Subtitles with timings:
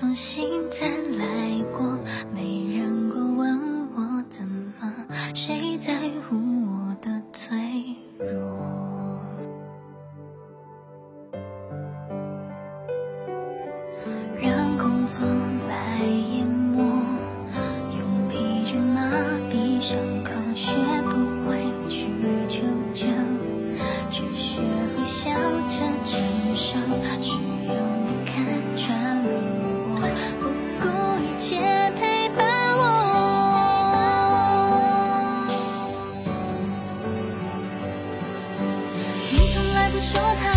[0.00, 1.86] 重新再来过
[2.34, 2.59] 没
[40.00, 40.49] 说他。